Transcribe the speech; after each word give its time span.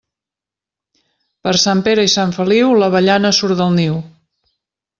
Per 1.47 1.53
Sant 1.65 1.83
Pere 1.89 2.05
i 2.07 2.11
Sant 2.15 2.35
Feliu, 2.39 2.73
l'avellana 2.85 3.33
surt 3.43 3.61
del 3.63 3.71
niu. 3.79 4.01